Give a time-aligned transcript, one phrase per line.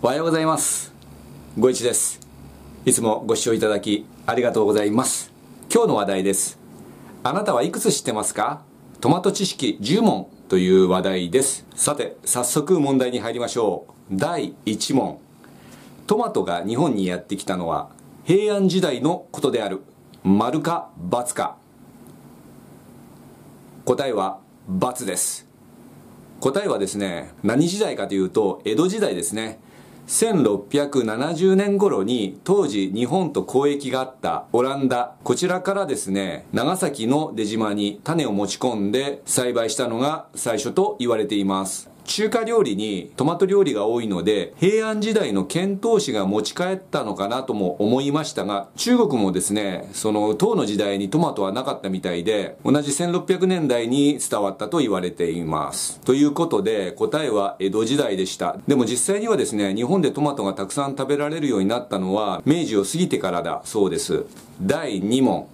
[0.00, 0.92] おはようございます。
[1.58, 2.20] ご一です。
[2.84, 5.32] いつもご視聴いただきありがとうございます。
[5.74, 6.56] 今日の話題です。
[7.24, 8.62] あなたはいくつ知ってますか？
[9.00, 11.66] トマト知識10問という話題です。
[11.74, 14.16] さて早速問題に入りましょう。
[14.16, 15.18] 第1問。
[16.06, 17.90] トマトが日本にやってきたのは
[18.22, 19.82] 平安時代のことである。
[20.22, 21.56] 丸か×か。
[23.84, 24.38] 答えは
[24.70, 25.48] ×です。
[26.38, 29.58] 答えはですね何時代かというと江戸時代ですね。
[30.08, 35.14] 1670年頃に当時日本と交易があったオランダ。
[35.22, 41.90] こちらからですね長崎の出島に種を持ち込んで栽培したのが最初と言われています。
[42.08, 56.00] 中華料理にトマト料理が多いので平安時代の遣唐使が持ち帰ったのかなとも思いましたが中国もですねその唐の時代にトマトはなかったみたいで同じ1600年代に伝わったと言われています。
[56.00, 58.56] ということで答えは江戸時代でした。
[58.66, 64.24] でも実際にはですね日本でトマトがたくさん食べられるようになったのは明治を過ぎてからだそうです。
[64.62, 65.46] 第2問。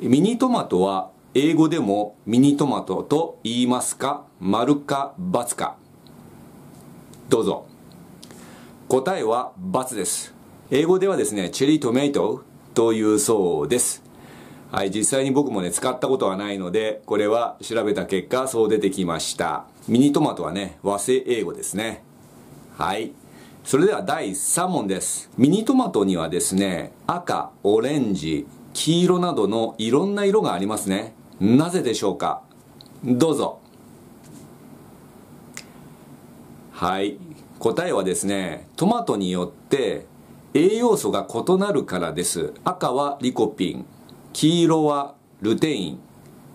[0.00, 5.76] ミニトマトは英語でもミニトマトと言いますか丸か×か。
[7.30, 7.64] どうぞ。
[8.86, 10.34] 答えは×です。
[10.70, 12.44] 英語ではですねチェリートメイト
[12.74, 14.02] というそうです。
[14.70, 19.64] はい実際に僕もね使ったことはないのでこれは調べた結果そう出てきました。
[19.88, 22.02] ミニトマトはね和製英語ですね。
[22.76, 23.12] はい。
[23.64, 25.30] それでは第3問です。
[25.38, 31.14] ミニトマトにはですね赤オレンジ黄色などのいろんな色がありますね。
[31.40, 32.42] なぜでしょうか？
[33.04, 33.58] どうぞ。
[36.72, 37.16] はい。
[37.58, 40.06] 答えはですねトマトによって
[40.52, 42.52] 栄養素が異なるからです。
[42.64, 43.86] 赤はリコピン
[44.32, 46.00] 黄色はルテイン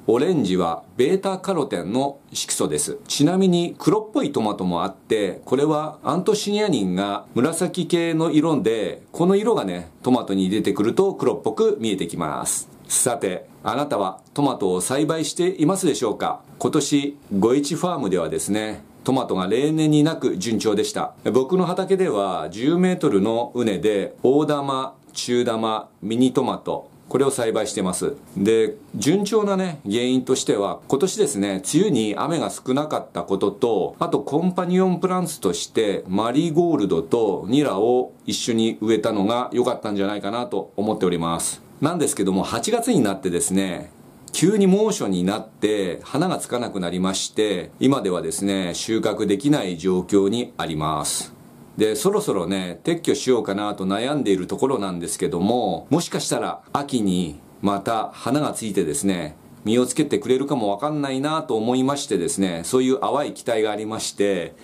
[0.06, 2.98] オレンジはベータカロテンの色素です。
[3.08, 12.77] ちなみに黒っぽいトマトもあってこれはアントシニアニンが紫系の色でこの色がねトマトに出てくると黒っぽく見えてきます。
[12.88, 16.42] さてあなたはトマトを栽培していますでしょうか？
[16.58, 21.14] 今年ゴイチファームではですねトマトが例年になく順調でした。
[21.32, 28.16] 僕の畑では10メートルの畝で大玉中玉ミニトマトこれを栽培してます。
[28.36, 41.67] で順調なね原因としては今年ですね梅雨に雨が少なかったこととあとコンパニオンプランツとしてマリーゴールドとニラを一緒に植えたのが良かったんじゃないかなと思っております。
[41.82, 43.92] なんですけども8月になってですね
[44.34, 51.34] 急に猛暑になって花がつかなくなりまして今ではですね収穫できない状況にあります。
[51.78, 64.56] でそろそろね撤去しようかなと悩んでいるところなんですけどももしかしたら秋にまた花がついてですね実をつけてくれるかもわかんないなと思いましてですねそういう淡い期待がありまして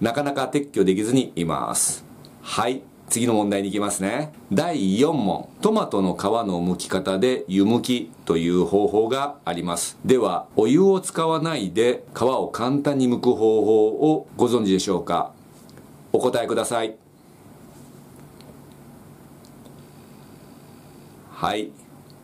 [0.00, 2.04] なかなか撤去できずにいます。
[2.42, 2.82] はい。
[3.10, 4.32] 次の問題に行きますね。
[4.52, 5.48] 第4問。
[5.60, 9.98] トマトの皮の剥き方で湯むきという方法があります。
[10.04, 15.32] ではお湯を使わないで皮を簡単に剥く方法をご存知でしょうか？
[16.12, 16.96] お答えください。
[21.32, 21.70] はい。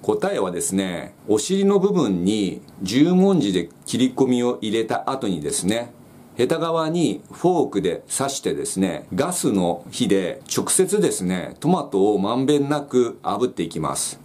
[0.03, 5.95] 答えはですねお尻の部分に十文字で切り込みを入れた後にですね
[6.37, 14.21] ヘタ側にフォークで刺してですねガスの火で直接ですねトマトをまんべんなく炙っていきます。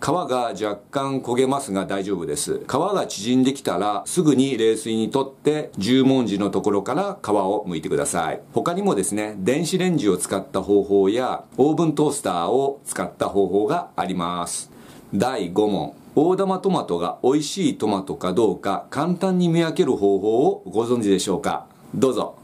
[0.00, 2.58] 皮が若干焦げますが大丈夫です。
[2.66, 8.40] 皮が縮んできたらすぐに冷水にとって十文字のところから皮を剥いてください。
[8.52, 14.72] 他にもですね電子レンジを使った方法やオーブントースターを使った方法があります。
[15.14, 16.01] 第5問。
[16.14, 21.66] 大玉トマトが美味しいトマトかどうか簡単に見分ける方法をご存知でしょうか？
[21.94, 22.36] どうぞ。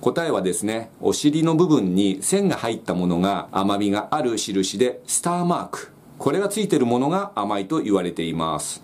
[0.00, 5.92] 答えはですねお尻の部分に線が入ったものが甘みがある印でスターマーク。
[6.16, 8.82] これがついてるものが甘いと言われています。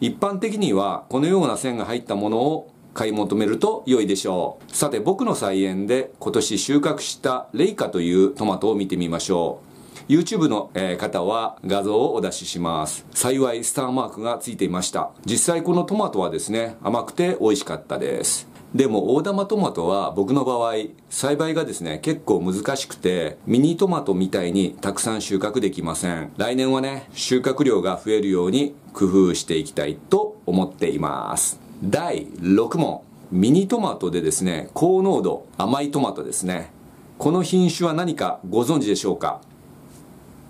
[0.00, 4.76] 一般的にはこのような線が入ったものを買い求めると良いでしょう。
[4.76, 9.68] さて僕の菜園で今年収穫したレイカというトマトを見てみましょう。
[10.08, 13.06] YouTube の方は画像をお出しします。
[13.12, 15.10] 幸いスターマークがついていました。
[15.24, 18.48] 実際このトマトはですね甘くて美味しかったです。
[18.74, 20.74] でも大玉トマトは僕の場合
[21.08, 26.32] 栽培がですね結構難しくてミニトマトみたいにたくさん収穫できません。
[26.36, 31.58] 来年はね収穫量が増えるように工夫していきたいと思っています。
[31.82, 33.00] 第6問。
[33.30, 36.70] ミニトマトでですね高濃度甘いトマトですね。
[37.18, 39.40] この品種は何かご存知でしょうか？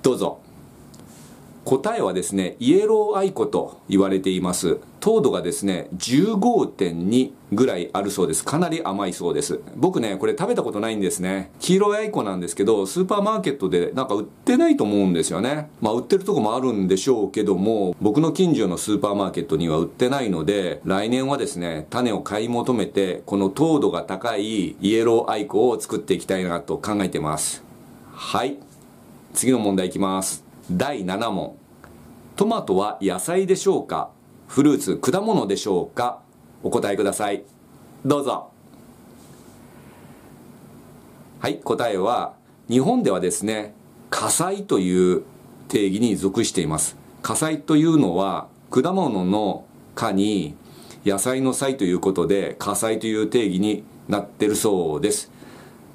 [0.08, 0.38] どうぞ。
[1.66, 4.78] 答えはですねイエローアイコと言われています。
[5.00, 8.42] 糖度がですね15.2ぐらいあるそうです。
[8.42, 9.60] かなり甘いそうです。
[9.76, 11.50] 僕ねこれ食べたことないんですね。
[11.60, 15.68] 黄色いアイコなんですけどスーパーマーケットでなんか売ってないと思うんですよね。
[15.82, 27.62] まあ売ってるとこもあるんでしょうけども僕の近所のスーパーマーケットには売ってないので来年はですね種を買い求めてこの糖度が高いイエローアイコを作っていきたいなと考えてます。
[28.14, 28.56] はい。
[29.34, 30.44] 次の問題いきます。
[30.70, 31.56] 第7問。
[32.36, 34.10] トマトは野菜でしょうか？
[34.46, 36.20] フルーツ果物でしょうか？
[36.62, 37.44] お答えください。
[38.04, 38.50] どうぞ。
[41.40, 42.34] はい答えは
[42.68, 43.74] 日本ではですね
[44.10, 45.22] 火災という
[45.68, 46.96] 定義に属しています。
[47.22, 49.64] 火災というのは果物の
[49.94, 50.56] 果に
[51.04, 55.30] 野菜の菜ということで火災という定義になってるそうです。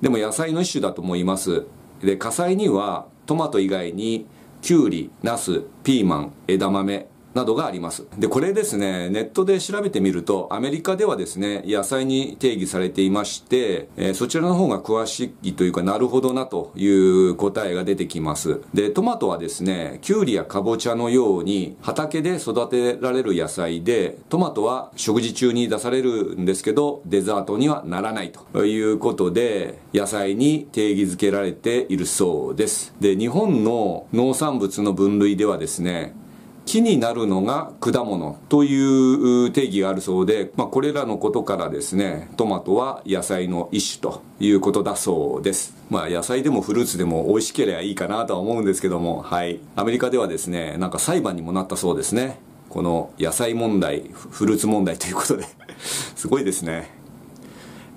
[0.01, 1.65] でも野菜の一種だと思います。
[2.01, 4.25] で火災にはトマト以外に
[4.61, 8.05] きゅうり、なす、ピーマン、枝豆などがあります。
[8.17, 18.61] で、これですね、ネットで調べてみると、アメリカではですね、野菜に定義されていまして、えー、そちらの方が詳しいというか、なるほどなという答えが出てきます。
[18.73, 32.93] で、トマトはですね、きゅうりやかぼちゃのように、畑で育てられる野菜で、トマトは食事中に出されるんですけど、デザートにはならないということで、野菜に定義づけられているそうです。
[32.99, 36.15] で、日本の農産物の分類ではですね、
[36.65, 45.75] 木になるのが果物という定義があるそうで、まあ、これらのことからですねトマトは野菜の一種ということだそうです。
[45.89, 49.59] まあ野菜でもフルーツでも美味しければいいかなとは思うんですけどもはい。
[49.75, 52.39] アメリカではですねなんか裁判にもなったそうですね。
[52.69, 55.45] この野菜問題フルーツ問題ということで。
[56.15, 56.89] すごいですね。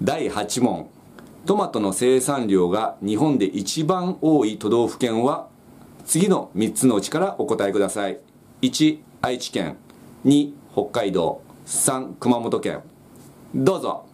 [0.02, 0.88] 第8問。
[1.46, 5.46] トマトの生産量が日本で一番多い都道府県は？
[6.04, 8.18] 次の3つのうちからお答えください。
[8.66, 9.76] 1愛知県。
[10.24, 11.40] 2北海道。
[11.66, 12.82] 3熊本県。
[13.54, 14.06] どうぞ。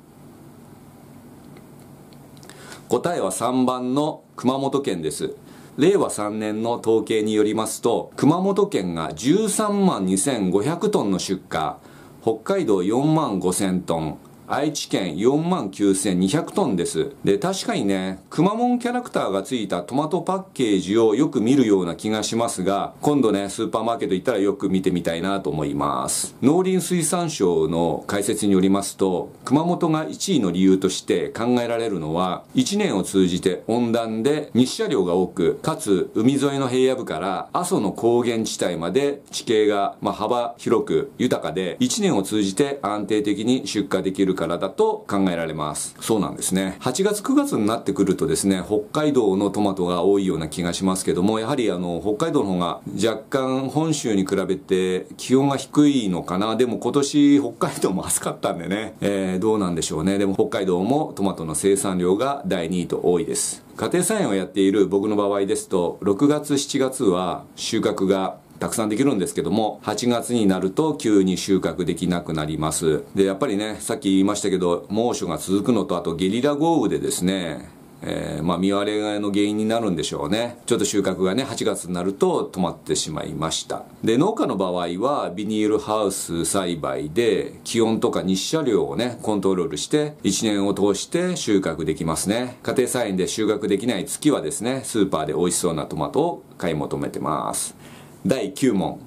[2.90, 5.34] 答えは3番の熊本県です。
[5.78, 11.76] 令和3年の統計によりますと熊本県が13万2500トンの出荷
[12.20, 14.18] 北海道4万5000トン
[14.54, 17.12] 愛知県4万9200トンです。
[17.24, 26.34] で、確かにね、くまモンキャラクターがついたトマトパッケージをよく見るような気がしますが、今度ね、スーパーマーケット行ったらよく見てみたいなと思います。
[26.42, 45.94] 農林水産省の解説によりますと、熊本が1位の理由として考えられるのは、1年を通じて温暖で日射量が多く、かつ海沿いの平野部から阿蘇の高原地帯まで地形が、まあ、幅広く豊かで、1年を通じて安定的に出荷できるるからだと考えられます。
[46.00, 46.76] そうなんですね。
[46.80, 56.56] 8月9月になってくるとですね北海道のトマトが多いような気がしますけどもやはりあの北海道の方が若干本州に比べて気温が低いのかな。
[56.56, 60.18] でも今年北海道も暑かったんでね、えー、どうなんでしょうね。
[60.18, 63.62] でも北海道もトマトの生産量が第2位と多いです。
[63.76, 77.68] 家庭菜園をやっている僕の場合ですと6月7月は収穫がたくさんできるんですけども8月になると急に収穫できなくなりますでやっぱりねさっき言いましたけど猛暑が続くのとあとゲリラ豪雨でですね
[78.04, 80.58] えー、まあ、見割れの原因になるんでしょうね。
[80.66, 83.84] ちょっと収穫がね、8月になると止まってしまいました。
[84.02, 92.58] で、農家の場合は、ビニールハウス栽培で、気温とか日射量をね、コントロールして、1年を通して収穫できますね。
[92.64, 97.81] 家庭菜園で収穫できない月はですね、スーパーで美味しそうなトマトを買い求めてます。
[98.24, 99.00] 第9問。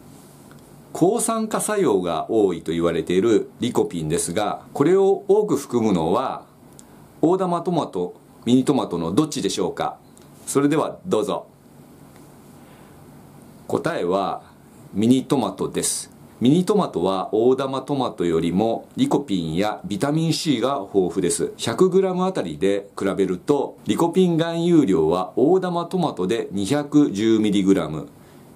[0.91, 6.43] 抗酸化作用が多いと言われているリコピンですがこれを多く含むのは
[7.21, 9.97] 大玉トマトミニトマトのどっちでしょうか？
[10.45, 11.47] それではどうぞ。
[13.67, 14.43] 答えは
[14.93, 16.11] ミニトマトです。
[16.41, 21.53] ミニトマトは大玉トマトよりもリコピンやビタミン C が豊富です。
[21.57, 28.07] 100g あたりで比べるとリコピン含有量は大玉トマトで 210mg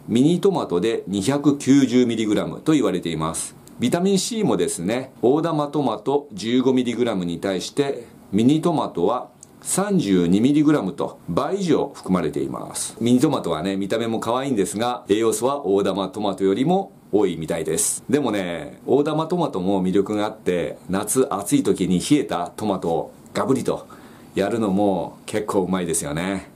[0.09, 3.55] ミニトマトで 290mg と言われています。
[3.77, 9.29] ビタミン C もですね大玉トマト 15mg に対してミニトマトは
[9.61, 12.97] 32mg と倍以上含まれています。
[12.99, 18.03] ミニトマトはね見た目も可愛いんですが栄養素は大玉トマトよりも多いみたいです。
[18.09, 23.87] でもね大玉トマトも魅力があって夏暑い時に冷えたトマトをガブリと
[24.33, 26.49] やるのも結構うまいですよね。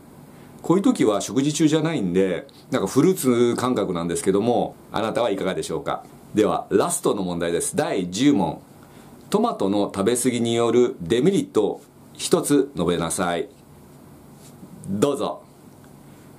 [0.63, 6.05] こういう時は食事中じゃないんでなんかフルーツ感覚なんですけどもあなたはいかがでしょうか？
[6.34, 7.75] ではラストの問題です。
[7.75, 8.62] 第10問。
[9.29, 11.82] トマトの食べ過ぎによるデメリットを
[12.13, 13.50] 一つ述べなさい。
[14.88, 15.43] どうぞ。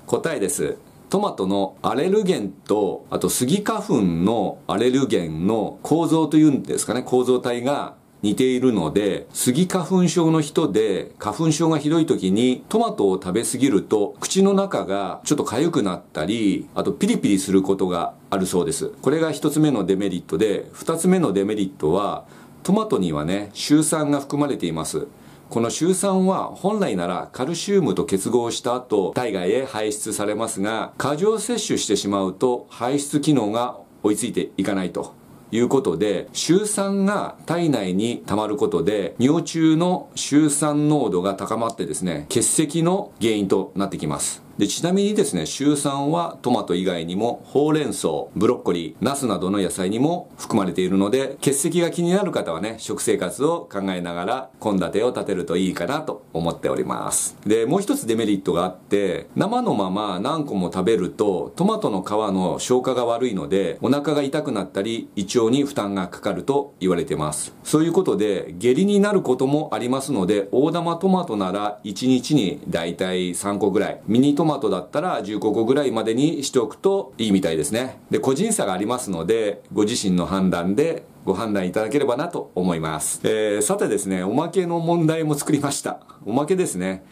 [0.06, 0.78] 答えです。
[1.10, 18.88] トマトのアレルゲンとあとスギ花粉のアレルゲンの構造というんですかね構造体が似ているので、スギ花粉症の人で花粉症がひどい時にトマトを食べ過ぎると口の中がちょっと痒くなったり、あとピリピリすることがあるそうです。
[19.02, 22.24] これが一つ目のデメリットで、二つ目のデメリットは
[22.62, 25.06] トマトにはね、シュウ酸が含まれています。
[25.50, 35.14] このシュウ酸は本来ならカルシウムと結合した後体外へ排出されますが過剰摂取してしまうと排出機能が追いついていかないと
[35.54, 44.42] いうことで、シ酸が体内に溜まることで、尿中のシ酸濃度が高まってですね、結石の原因となってきます。
[44.56, 57.36] で、ちなみにですね、シュウ酸はトマト以外にも、ほうれん草、ブロッコリー、ナスなどの野菜にも含まれているので、血石が気になる方はね、食生活を考えながら、献立を立てるといいかなと思っております。
[57.44, 67.56] で、もう一つデメリットがあって、生のまま何個も食べると、トマトの皮の消化が悪いので、お腹が痛くなったり、胃腸に負担がかかると言われてます。
[67.64, 77.98] そういうことで、下痢になることもありますので、大玉トマトなら1日にだいたい3個ぐらい、ミニトトトマトだったら15個ぐらいまでにしておくといいみたいですね。
[78.10, 83.22] で、個人差がありますので、ご自身の判断でご判断いただければなと思います。
[83.24, 86.00] えー、さてですね、おまけの問題も作りました。
[86.26, 87.02] おまけですね。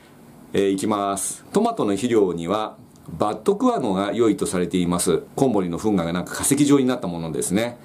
[0.52, 1.42] えー、いきます。
[1.54, 2.76] トマトの肥料には、
[3.18, 5.22] バットクワノが良いとされています。
[5.34, 7.78] コウモリの糞がなんか化石状になったものですね。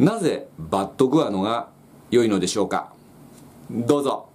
[0.00, 1.68] なぜバットクワノが
[2.10, 2.92] 良いのでしょうか？
[3.70, 4.28] どうぞ。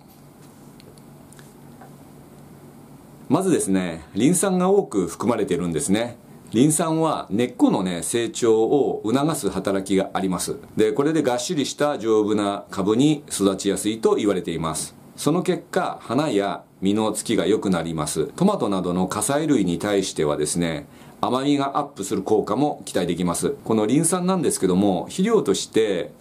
[3.34, 6.18] まずですねリン酸が多く含まれているんですね。
[6.52, 10.58] リン酸は根っこのね成長を促す働きがあります。
[10.78, 14.94] でこれでがっしりした丈夫な株に育ちやすいと言われています。
[15.16, 18.28] その結果花や実のつきが良くなります。
[18.36, 20.86] トマトなどの火砕類に対してはですね
[21.20, 23.56] 甘みがアップする効果も期待できます。
[23.64, 26.12] このリン酸なんですけども肥料として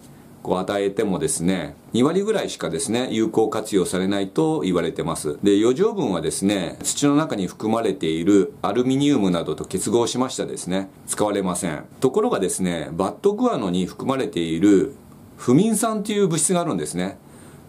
[0.43, 5.39] こう与えてもですね、2割ぐらいしかですね、有効活用されないと言われてます。
[5.41, 11.85] で、余剰分はですね、土の中に含まれているアルミニウムなどと結合しましたですね、使われません。
[12.01, 14.93] ところがですね、バットグアノに含まれている
[15.37, 17.17] 不眠酸という物質があるんですね。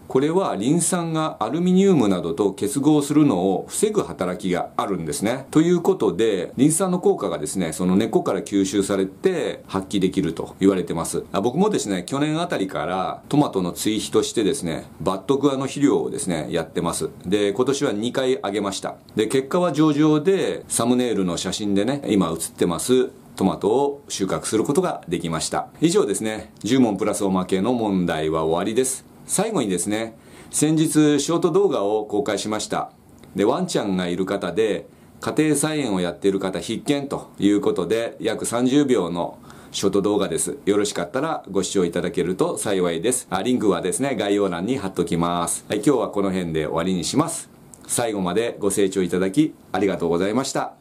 [0.07, 5.45] これはリン酸がアルミニウムなどと結合するのを防ぐ働きがあるんですね。
[5.51, 11.23] ということで、リン酸の効果がですね、その根っこから吸収されて発揮できると言われてます。
[11.31, 17.09] あ僕もですね、去年あたりからトマトの追肥としてですね、バットグアの肥料をですね、やってます。
[17.25, 18.95] で、今年は2回あげました。
[19.15, 23.09] で、結果は上々で、サムネイルの写真でね、今写ってます。
[23.35, 25.67] トマトを収穫することができました。
[25.81, 29.14] 以上ですね、10問プラスおまけの問題は終わりです。
[29.25, 30.17] 最後にですね、
[30.51, 32.91] 先日ショート動画を公開しました。
[33.35, 34.87] で、ワンちゃんがいる方で、
[35.21, 39.39] 家庭菜園をやっている方必見ということで、約30秒の
[39.71, 40.57] ショート動画です。
[40.65, 43.27] よろしかったらご視聴いただけると幸いです。
[43.29, 45.65] あリンクはですね、概要欄に貼っときます。
[45.67, 47.49] はい、今日はこの辺で終わりにします。
[47.87, 50.73] 最後までご清聴いただきありがとうございました。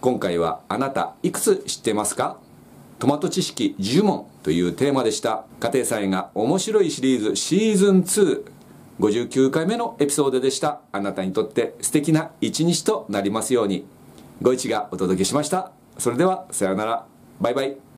[0.00, 2.43] 今回はあなたいくつ知ってますか？
[3.04, 5.44] トマト知識10問というテーマでした。
[5.60, 7.98] 家庭菜園が面白いシリーズシーズン
[8.98, 10.80] 259回目のエピソードでした。
[10.90, 13.84] あなたにとって素敵な一日となりますように。
[14.40, 15.72] ご一がお届けしました。
[15.98, 17.06] それではさようなら。
[17.42, 17.93] バイバイ。